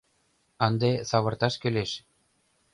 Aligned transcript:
Ынде 0.67 0.91
савырташ 1.09 1.53
кӱлеш. 1.61 1.91